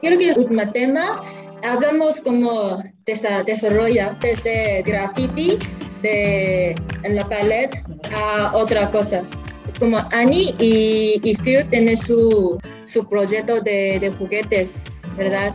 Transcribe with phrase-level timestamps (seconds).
[0.00, 1.22] Creo que el último tema,
[1.62, 5.58] hablamos como de desarrolla desde graffiti
[6.02, 7.70] de, en la pared
[8.14, 9.38] a otras cosas.
[9.78, 14.80] Como Annie y, y Phil tienen su, su proyecto de, de, juguetes,
[15.16, 15.54] ¿verdad?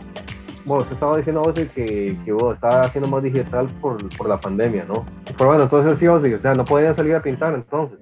[0.64, 4.84] Bueno, se estaba diciendo que, que vos estaba haciendo más digital por, por, la pandemia,
[4.84, 5.06] ¿no?
[5.36, 7.98] Pero bueno, entonces sí, o sea, no podían salir a pintar entonces.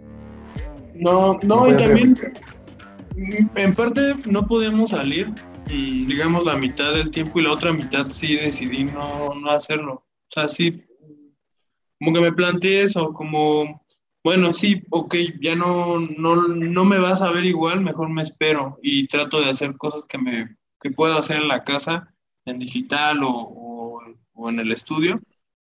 [0.95, 2.17] No, no, y también,
[3.55, 5.31] en parte no podíamos salir,
[5.67, 9.93] digamos, la mitad del tiempo y la otra mitad sí decidí no, no hacerlo.
[9.95, 10.85] O sea, sí,
[11.99, 13.85] como que me planteé eso, como,
[14.23, 18.79] bueno, sí, ok, ya no, no, no me vas a ver igual, mejor me espero
[18.83, 23.23] y trato de hacer cosas que, me, que puedo hacer en la casa, en digital
[23.23, 24.01] o,
[24.35, 25.21] o, en el estudio,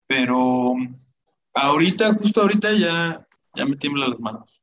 [0.06, 0.74] pero
[1.55, 4.62] ahorita, justo ahorita ya, ya me tiemblan las manos.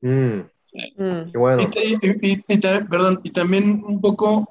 [0.00, 0.40] Mm.
[0.72, 1.32] Mm.
[1.32, 1.70] bueno.
[1.74, 4.46] Y, y, perdón, y también un poco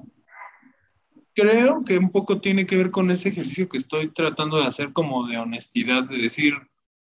[1.38, 4.92] creo que un poco tiene que ver con ese ejercicio que estoy tratando de hacer
[4.92, 6.54] como de honestidad, de decir,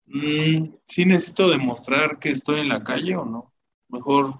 [0.06, 3.52] mm, si necesito demostrar que estoy en la calle o no.
[3.88, 4.34] Mejor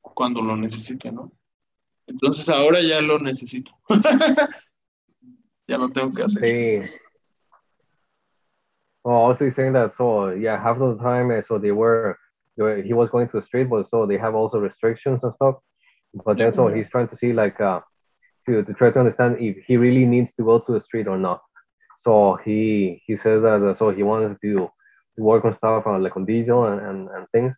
[0.00, 1.30] cuando lo necesite, ¿no?
[2.08, 3.70] Entonces ahora ya lo necesito.
[5.68, 6.88] ya lo tengo que hacer.
[6.88, 6.90] Sí.
[9.02, 12.18] Oh, also saying that, so yeah, half of the time, eh, so they were,
[12.68, 15.56] he was going to the street, but so they have also restrictions and stuff.
[16.24, 17.80] But then, so he's trying to see like, uh,
[18.46, 21.18] to, to try to understand if he really needs to go to the street or
[21.18, 21.40] not.
[21.98, 24.70] So he he says that uh, so he wants to,
[25.16, 27.54] to work on stuff on like on digital and, and, and things.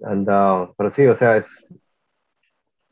[0.00, 1.48] And, uh, pero sí, o sea, es,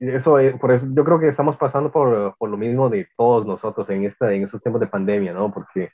[0.00, 3.46] eso, eh, por eso, yo creo que estamos pasando por, por lo mismo de todos
[3.46, 5.52] nosotros en, esta, en estos tiempos de pandemia, ¿no?
[5.52, 5.90] Porque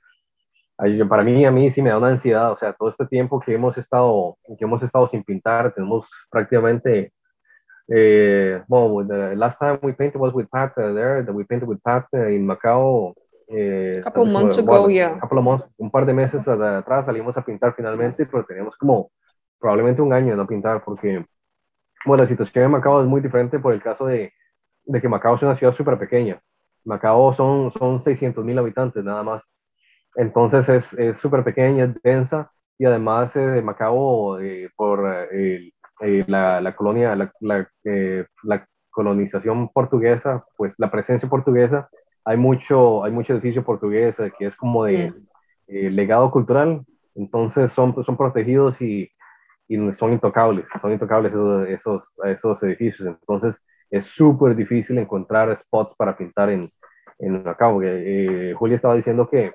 [1.08, 3.54] para mí, a mí sí me da una ansiedad, o sea, todo este tiempo que
[3.54, 7.12] hemos estado, que hemos estado sin pintar, tenemos prácticamente
[7.88, 11.22] uh, well, the last time we painted was with Pat uh, there.
[11.22, 13.14] That we painted with Pat uh, in Macao.
[13.50, 15.18] a couple months ago, yeah.
[15.20, 19.10] Couple of months, un par de meses atrás salimos a pintar finalmente, pero teníamos como
[19.58, 21.24] probablemente un año de no pintar porque,
[22.04, 24.32] bueno, la situación en Macao es muy diferente por el caso de,
[24.84, 26.40] de que Macao es una ciudad súper pequeña.
[26.84, 29.48] Macao son, son 600 mil habitantes nada más.
[30.16, 36.60] Entonces es súper pequeña, es densa y además eh, Macao eh, por eh, eh, la,
[36.60, 41.88] la, colonia, la, la, eh, la, colonización portuguesa, pues la presencia portuguesa,
[42.24, 45.12] hay mucho, hay mucho edificio portugués que es como de
[45.68, 49.08] legado cultural, entonces son, son protegidos y,
[49.68, 55.94] y son intocables, son intocables esos, esos, esos edificios, entonces es súper difícil encontrar spots
[55.94, 56.68] para pintar en,
[57.20, 57.74] en Macao.
[57.74, 59.52] Julia estaba diciendo que,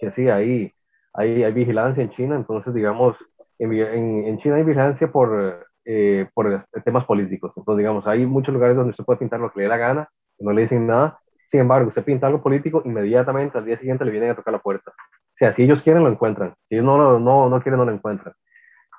[0.00, 0.72] que sí, ahí
[1.14, 3.16] hay, hay vigilancia en China, entonces digamos,
[3.58, 7.52] en, en, China hay vigilancia por, eh, por temas políticos.
[7.56, 10.08] Entonces, digamos, hay muchos lugares donde se puede pintar lo que le dé la gana,
[10.38, 11.18] no le dicen nada.
[11.48, 14.58] Sin embargo, usted pinta algo político, inmediatamente al día siguiente le vienen a tocar la
[14.58, 14.90] puerta.
[14.90, 16.54] O sea, si ellos quieren, lo encuentran.
[16.68, 18.34] Si ellos no, no, no quieren, no lo encuentran.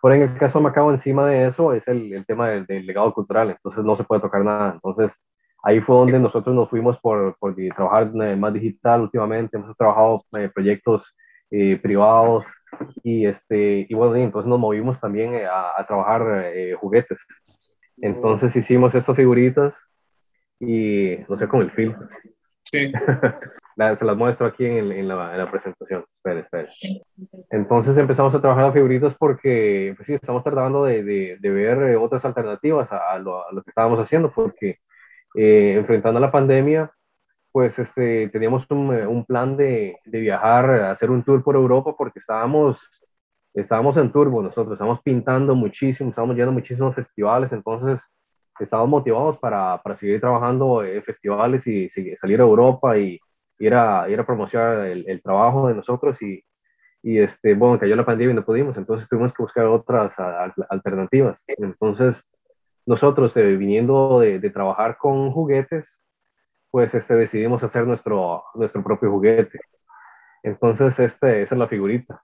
[0.02, 3.14] Por en el caso de Macao, encima de eso es el, el tema del, legado
[3.14, 4.74] cultural, entonces no se puede tocar nada.
[4.74, 5.20] Entonces,
[5.68, 9.58] ahí fue donde nosotros nos fuimos por, por trabajar eh, más digital últimamente.
[9.58, 11.16] Hemos trabajado eh, proyectos
[11.52, 12.46] eh, privados,
[13.04, 17.18] y, este, y bueno, entonces nos movimos también eh, a, trabajar eh, juguetes.
[17.98, 19.80] Entonces hicimos estas figuritas
[20.60, 21.96] y no sé, con el film.
[22.64, 22.92] Sí.
[23.98, 26.06] se las muestro aquí en, en, la, en la, presentación.
[26.18, 26.70] Espera, espera.
[27.50, 31.78] Entonces empezamos a trabajar en figuritas porque, pues sí, estamos tratando de, de, de ver
[31.84, 34.80] eh, otras alternativas a, lo, a, lo, que estábamos haciendo porque
[35.38, 36.92] enfrentando la pandemia,
[37.52, 43.02] pues este, teníamos un, eh, plan de, viajar, hacer un tour por Europa porque estábamos,
[43.54, 48.02] estábamos en turbo nosotros, estábamos pintando muchísimo, estábamos yendo a muchísimos festivales, entonces
[48.60, 53.20] estábamos motivados para, para seguir trabajando en festivales y salir a Europa y
[53.60, 56.44] ir a, ir a promocionar el, el trabajo de nosotros y,
[57.04, 60.14] y este, bueno, cayó la pandemia y no pudimos, entonces tuvimos que buscar otras
[60.70, 61.44] alternativas.
[61.48, 62.28] Entonces,
[62.88, 66.02] nosotros eh, viniendo de, de, trabajar con juguetes,
[66.72, 69.60] pues este, decidimos hacer nuestro, nuestro propio juguete.
[70.42, 72.24] Entonces, este, esa es la figurita.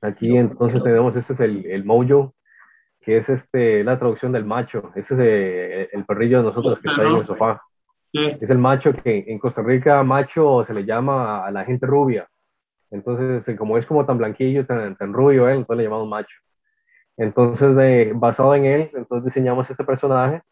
[0.00, 2.34] Aquí entonces tenemos, este es el, el mojo,
[3.00, 4.90] que es este, la traducción del macho.
[4.96, 7.62] Ese es eh, el, perrillo de nosotros que está ahí en el sofá.
[8.12, 12.28] Es el macho que en Costa Rica macho se le llama a la gente rubia.
[12.90, 16.36] Entonces, este, como es como tan blanquillo, tan, tan rubio él, entonces le llamamos macho.
[17.16, 20.42] Entonces, de, basado en él, entonces diseñamos este personaje.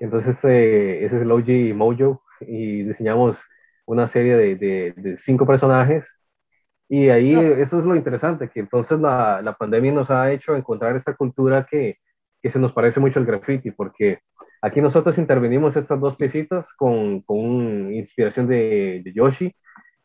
[0.00, 3.42] Entonces, este, ese es el OG Mojo y diseñamos
[3.86, 6.06] una serie de, de, cinco personajes.
[6.88, 10.94] Y ahí eso es lo interesante, que entonces la, la, pandemia nos ha hecho encontrar
[10.94, 11.96] esta cultura que,
[12.42, 14.18] que se nos parece mucho el graffiti, porque
[14.60, 19.54] aquí nosotros intervenimos estas dos piecitas con, con inspiración de, de Yoshi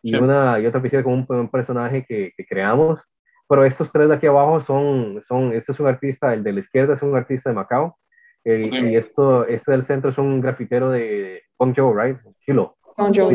[0.01, 3.01] y, una, y otra pieza con un, personaje que, que, creamos.
[3.49, 6.59] Pero estos tres de aquí abajo son, son, este es un artista, el de la
[6.59, 7.97] izquierda es un artista de Macao,
[8.43, 12.17] y esto, este del centro es un grafitero de Guangzhou, right?
[12.45, 12.77] Kilo.
[12.95, 13.31] Guangzhou,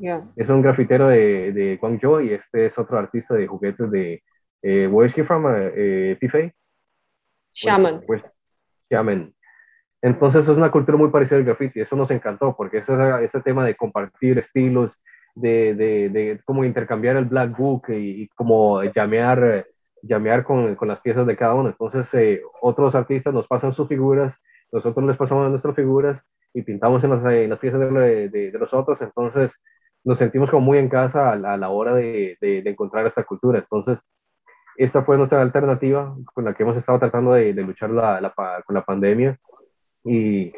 [0.00, 0.26] yeah.
[0.36, 4.22] Es un grafitero de, de Guangzhou y este es otro artista de juguetes de,
[4.62, 6.50] eh, where is he from, eh, Pifei?
[7.54, 8.02] Shaman.
[8.06, 8.32] Pues, pues,
[8.90, 9.34] Shaman.
[10.00, 13.64] Entonces es una cultura muy parecida al graffiti, eso nos encantó, porque ese, ese tema
[13.64, 14.98] de compartir estilos,
[15.34, 19.66] de, de, de cómo intercambiar el black book y, cómo llamear,
[20.02, 21.68] llamear con, con, las piezas de cada uno.
[21.70, 24.40] Entonces eh, otros artistas nos pasan sus figuras,
[24.70, 26.22] nosotros les pasamos nuestras figuras
[26.54, 29.58] y pintamos en las, en las piezas de, de, los otros, entonces
[30.04, 33.58] nos sentimos como muy en casa a, a la hora de, encontrar esta cultura.
[33.58, 34.00] Entonces
[34.76, 38.32] esta fue nuestra alternativa con la que hemos estado tratando de, luchar la, la,
[38.64, 39.38] con la pandemia
[40.04, 40.52] y,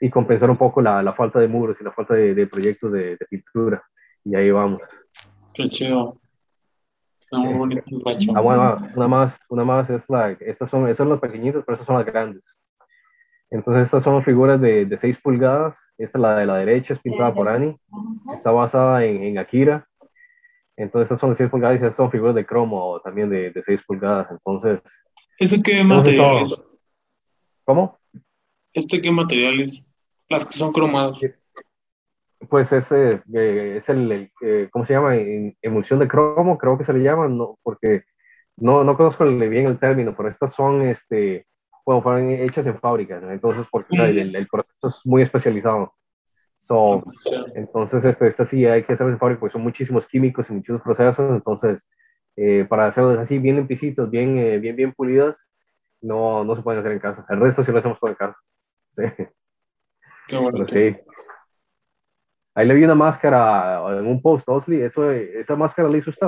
[0.00, 3.16] y compensar un poco la, la, falta de muros y la falta de, proyectos de,
[3.28, 3.82] pintura.
[4.26, 4.82] Y ahí vamos.
[5.54, 6.18] Qué chido.
[7.32, 7.82] Muy bonito
[8.34, 11.74] ah, bueno, una más, una más es la, estas son, esas son las pequeñitas, pero
[11.74, 12.42] estas son las grandes.
[13.50, 17.34] Entonces estas son figuras de, de 6 pulgadas, esta la de la derecha es pintada
[17.34, 17.76] por Ani,
[18.34, 19.88] está basada en, en Akira,
[20.76, 23.62] entonces estas son de 6 pulgadas y estas son figuras de cromo también de, de
[23.62, 24.80] 6 pulgadas, entonces...
[25.38, 26.62] ¿Eso qué material es?
[27.64, 27.98] ¿Cómo?
[28.72, 29.82] ¿Este qué materiales?
[30.28, 31.18] Las que son cromadas.
[32.48, 35.16] Pues ese eh, es el, eh, ¿cómo se llama?
[35.62, 38.02] Emulsión de cromo, creo que se le llama, no, porque
[38.56, 41.46] no, no conozco bien el término, pero estas son, este,
[41.84, 45.92] bueno, fueron hechas en fábrica, entonces porque el, el, proceso es muy especializado.
[46.58, 47.04] So,
[47.54, 50.82] entonces, este, esta sí hay que hacerlo en fábrica porque son muchísimos químicos y muchos
[50.82, 51.88] procesos, entonces,
[52.36, 55.46] eh, para hacerlos así bien limpiecitos, bien, bien, bien pulidas,
[56.00, 57.24] no, no se pueden hacer en casa.
[57.28, 58.36] El resto sí lo hacemos todo en casa.
[60.28, 60.66] Qué bueno.
[60.68, 60.96] Sí.
[62.56, 64.80] Ahí le vi una máscara en un post, Osli.
[64.80, 66.26] Eso, ¿Esa máscara le hizo usted?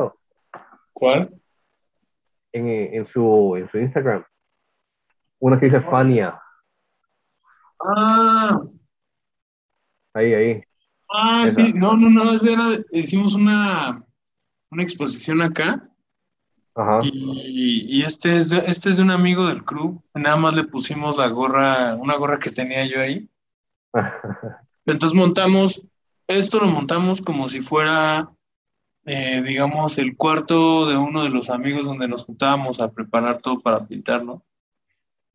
[0.93, 1.31] ¿Cuál?
[2.53, 4.23] En, en, su, en su Instagram.
[5.39, 6.39] Una que dice Fania.
[7.83, 8.61] Ah.
[10.13, 10.63] Ahí, ahí.
[11.11, 11.73] Ah, sí.
[11.73, 12.35] No, no, no.
[12.93, 14.05] hicimos una,
[14.71, 15.89] una exposición acá.
[16.75, 17.01] Ajá.
[17.05, 20.03] Y, y, este, es de, este es de un amigo del club.
[20.13, 23.27] Nada más le pusimos la gorra, una gorra que tenía yo ahí.
[24.85, 25.89] Entonces montamos,
[26.29, 28.31] esto lo montamos como si fuera,
[29.05, 33.61] eh, digamos, el cuarto de uno de los amigos donde nos juntábamos a preparar todo
[33.61, 34.45] para pintarlo.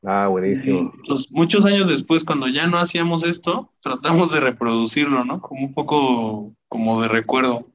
[0.05, 0.91] Ah, buenísimo.
[0.95, 5.41] entonces, muchos años después, cuando ya no hacíamos esto, tratamos de reproducirlo, ¿no?
[5.41, 7.67] Como un poco como de recuerdo.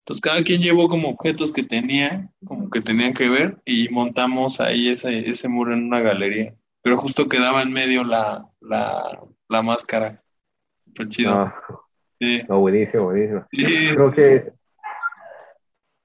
[0.00, 4.60] Entonces, cada quien llevó como objetos que tenía, como que tenían que ver, y montamos
[4.60, 6.54] ahí ese, ese muro en una galería.
[6.82, 10.22] Pero justo quedaba en medio la, la, la máscara.
[10.94, 11.32] Fue chido.
[11.32, 11.54] Ah,
[12.22, 12.42] sí.
[12.48, 13.44] No, buenísimo, buenísimo.
[13.50, 14.42] Creo que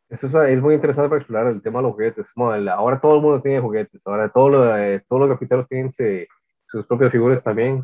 [0.09, 2.27] eso es, muy interesante para explorar el tema de los juguetes.
[2.35, 6.85] ahora todo el mundo tiene juguetes, ahora todos los, eh, todos los grafiteros tienen sus
[6.87, 7.83] propias figuras también.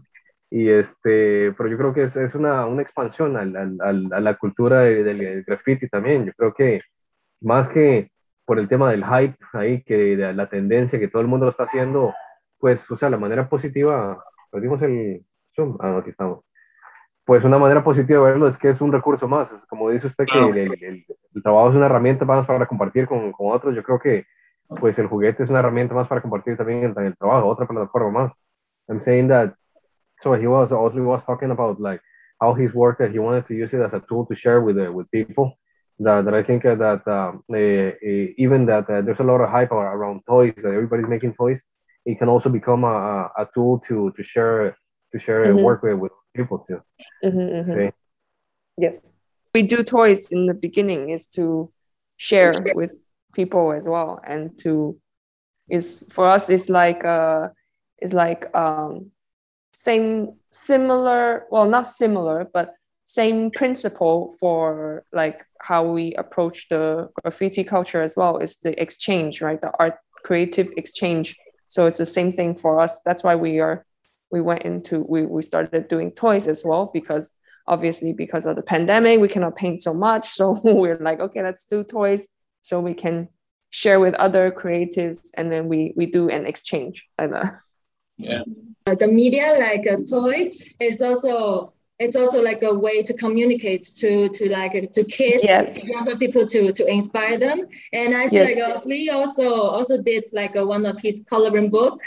[0.49, 4.35] Y este, pero yo creo que es, es una, una, expansión al, al, a la
[4.35, 6.25] cultura del, graffiti también.
[6.25, 6.81] Yo creo que
[7.41, 8.11] más que
[8.45, 11.51] por el tema del hype ahí, que de la tendencia que todo el mundo lo
[11.51, 12.13] está haciendo,
[12.59, 15.25] pues, o sea, la manera positiva, perdimos el,
[15.79, 16.43] Ah, aquí estamos.
[17.25, 19.49] Pues una manera positiva de verlo es que es un recurso más.
[19.69, 21.05] Como dice usted, que el,
[21.41, 23.73] trabajo es una herramienta más para compartir con, con, otros.
[23.75, 24.25] Yo creo que
[24.79, 28.23] pues el juguete es una herramienta más para compartir también en, el trabajo, otra plataforma
[28.23, 28.33] más.
[28.89, 29.53] I'm saying that,
[30.21, 32.01] so he was also was talking about like
[32.41, 34.77] how his work that he wanted to use it as a tool to share with
[34.77, 35.57] uh, with people.
[35.99, 37.91] That, that I think that uh, uh,
[38.37, 41.61] even that uh, there's a lot of hype around toys, that everybody's making toys,
[42.05, 44.75] it can also become a, a tool to, to share
[45.13, 45.63] to share mm-hmm.
[45.63, 46.81] work with, with people too.
[47.23, 47.89] Mm-hmm, mm-hmm.
[48.77, 49.13] Yes,
[49.53, 51.71] we do toys in the beginning is to
[52.17, 54.99] share with people as well, and to
[55.69, 57.49] is for us it's like uh
[57.99, 59.11] it's like um
[59.73, 62.73] same similar well not similar but
[63.05, 69.41] same principle for like how we approach the graffiti culture as well is the exchange
[69.41, 71.35] right the art creative exchange
[71.67, 73.85] so it's the same thing for us that's why we are
[74.33, 77.33] we went into we, we started doing toys as well because
[77.67, 80.27] obviously because of the pandemic we cannot paint so much.
[80.29, 82.27] So we're like okay let's do toys
[82.63, 83.29] so we can
[83.69, 87.07] share with other creatives and then we we do an exchange.
[87.19, 87.53] Like that
[88.17, 88.43] yeah.
[88.85, 94.29] The media like a toy is also it's also like a way to communicate to
[94.29, 95.77] to like to kids yes.
[95.83, 97.67] younger people to to inspire them.
[97.93, 98.49] And i see yes.
[98.49, 102.01] like uh, we also also did like a, one of his coloring book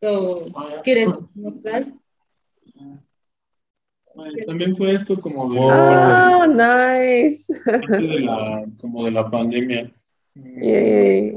[0.00, 0.46] So,
[0.82, 1.86] ¿Quieres mostrar?
[4.46, 7.52] también fue esto como de, oh, nice.
[7.88, 9.90] de la, como de la pandemia.
[10.34, 11.36] Yay.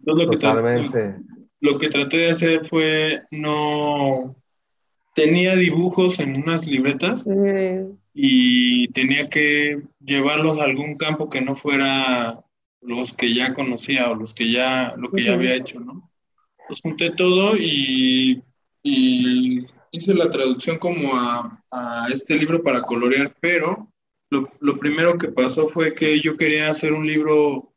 [0.00, 0.98] Entonces, lo, que Totalmente.
[0.98, 1.24] traté,
[1.60, 4.34] lo que traté de hacer fue no
[5.14, 7.86] tenía dibujos en unas libretas Yay.
[8.14, 12.44] y tenía que llevarlos a algún campo que no fuera
[12.80, 16.09] los que ya conocía o los que ya lo que ya había hecho, ¿no?
[16.70, 18.42] Los junté todo y,
[18.84, 23.92] hice la traducción como a, este libro para colorear, pero
[24.30, 27.74] lo, lo primero que pasó fue que yo quería hacer un libro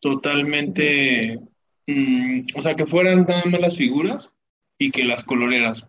[0.00, 1.40] totalmente,
[1.86, 4.30] mm, o sea, que fueran nada más las figuras
[4.78, 5.88] y que las colorearas.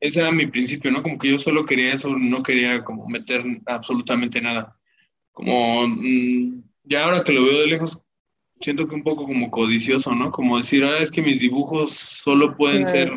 [0.00, 1.02] Ese era mi principio, ¿no?
[1.02, 4.76] Como que yo solo quería eso, no quería como meter absolutamente nada.
[5.32, 8.02] Como, mm, ya ahora que lo veo de lejos,
[8.60, 10.30] siento que un poco como codicioso, ¿no?
[10.30, 12.92] Como decir, ah, es que mis dibujos solo pueden Nice.
[12.92, 13.10] ser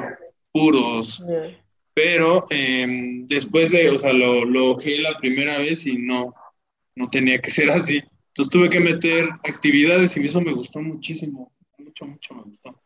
[0.52, 1.58] puros, Yeah.
[1.94, 6.34] pero eh, después de, o sea, lo, lo ojeé la primera vez y no,
[6.96, 8.02] no tenía que ser así.
[8.30, 12.82] Entonces tuve que meter actividades y eso me gustó muchísimo, mucho, mucho me gustó.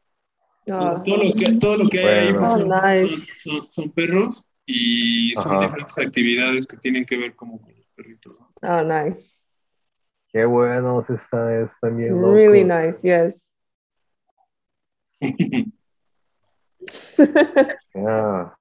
[0.67, 2.39] Oh, Todo lo que, todo lo que hay ahí Bueno.
[2.39, 3.07] pues, Oh, son, nice.
[3.43, 5.65] son- son- son perros y son Ajá.
[5.65, 8.39] diferentes actividades que tienen que ver como con los perritos.
[8.39, 8.49] ¿no?
[8.63, 9.41] oh, nice.
[10.35, 12.33] Qué buenos están, están bien locos.
[12.35, 13.01] Really nice.
[13.07, 13.49] Yes.
[17.93, 18.51] Yeah.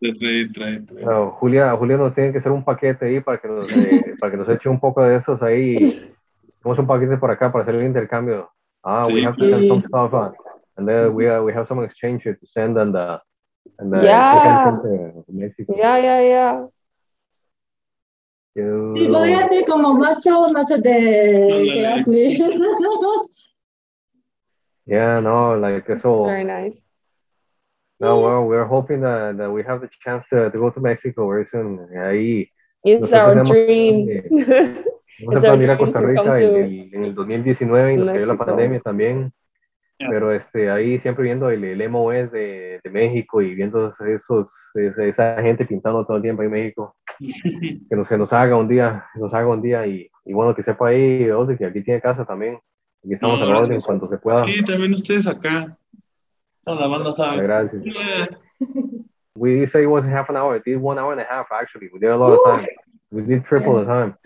[0.00, 1.04] Trae, trae, trae.
[1.04, 4.32] No, Julia, Julia nos tiene que hacer un paquete ahí para que nos, eh, para
[4.32, 5.76] que nos eche un poco de esos ahí.
[6.58, 8.50] Hacemos un paquete por acá para hacer el intercambio.
[8.82, 9.24] Ah, we Sí.
[9.24, 10.32] have to send some stuff, uh,
[10.76, 13.20] and then we, uh, we have some exchange to send and the,
[13.78, 14.76] and the Yeah.
[14.82, 15.72] to Mexico.
[15.72, 16.66] Yeah, yeah, yeah.
[18.56, 21.78] You- Sí, podría ser como macho, macho de.
[21.78, 22.40] Heracles.
[24.86, 26.24] Yeah, no, like so.
[26.26, 26.80] very nice.
[27.98, 31.28] No, well, we're hoping that, that we have the chance to, to go to Mexico
[31.28, 31.88] very soon.
[31.96, 32.50] Ahí
[32.84, 34.06] It's our tenemos dream.
[35.26, 38.36] vamos a ir a Costa Rica en, el- en el 2019 y nos cayó la
[38.36, 39.32] pandemia también.
[39.98, 40.10] Yeah.
[40.10, 45.04] Pero este, ahí siempre viendo el, el MOS de, de México y viendo esos, esa,
[45.04, 46.94] esa gente pintando todo el tiempo ahí en México.
[47.88, 50.62] Que nos, que nos haga un día, nos haga un día y, y bueno, que
[50.62, 52.58] sepa ahí, Ode, que aquí tiene casa también.
[53.02, 54.44] Aquí estamos No, a la orden cuando se pueda.
[54.44, 55.74] Sí, también ustedes acá.
[56.64, 57.42] Toda la banda sabe.
[57.42, 57.82] Gracias.
[57.84, 58.28] Yeah.
[59.38, 60.56] We did say it was half an hour.
[60.56, 61.88] It did one hour and a half actually.
[61.92, 62.66] We did a lot of time.
[63.10, 64.16] We did triple the time.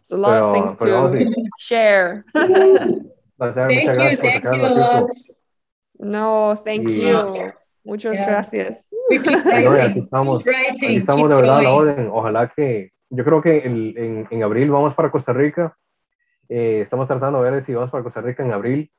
[0.00, 2.24] It's a lot of Pero- things pero, to share.
[3.36, 5.00] Placer, Thank muchas you, gracias por thank sacar you ratito.
[5.00, 5.10] lot.
[5.98, 7.52] No, thank Y- you.
[7.84, 8.26] Muchas Yeah.
[8.28, 8.88] gracias.
[9.10, 10.44] We keep Y no, y aquí estamos.
[10.44, 12.08] writing, Aquí estamos de verdad a la orden.
[12.12, 15.76] Ojalá que, yo creo que el- en, en abril vamos para Costa Rica.
[16.48, 18.92] Eh, estamos tratando de ver si vamos para Costa Rica en abril,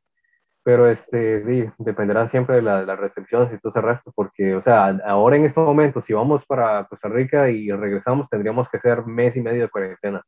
[0.63, 4.55] pero este, sí, dependerá siempre de la- de las restricciones y todo ese resto, porque,
[4.55, 8.77] o sea, ahora en estos momentos, si vamos para Costa Rica y regresamos, tendríamos que
[8.77, 10.21] hacer mes y medio de cuarentena.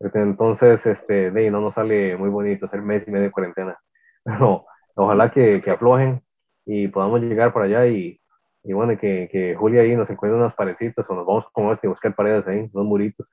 [0.00, 3.78] Entonces, este, de ahí no nos sale muy bonito hacer mes y medio de cuarentena.
[4.24, 6.22] Pero ojalá que, que aflojen
[6.64, 8.20] y podamos llegar para allá y,
[8.64, 11.86] y bueno, que, que Julia ahí nos encuentre unas parecitas o nos vamos como este
[11.86, 13.26] a buscar paredes ahí, unos muritos.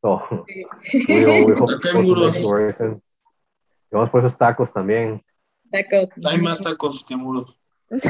[0.00, 0.20] So,
[1.08, 1.78] we, we hope
[3.92, 5.22] vamos por esos tacos también.
[5.70, 6.08] Tacos.
[6.24, 7.56] Hay más tacos que muros.
[7.88, 8.02] Uf,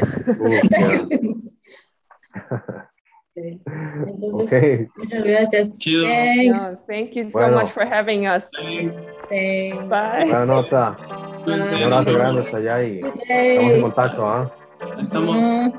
[3.35, 3.43] yeah.
[3.43, 3.59] Sí.
[3.65, 5.77] Ok, Entonces, muchas gracias.
[5.77, 6.03] Chido.
[6.03, 6.61] Thanks.
[6.71, 7.57] No, thank you so Bueno.
[7.59, 8.49] much for having us.
[8.51, 9.01] Thanks.
[9.29, 9.77] Thanks.
[9.89, 10.25] Bye.
[10.29, 10.97] buena nota.
[11.43, 12.21] Cuídense, Un nos abrazo vemos.
[12.21, 13.81] grande hasta allá y Good estamos en day.
[13.81, 14.51] contacto.
[14.99, 15.73] Estamos.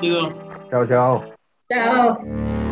[0.00, 0.32] Chido.
[0.70, 1.24] Chao, chao.
[1.70, 2.67] Chao.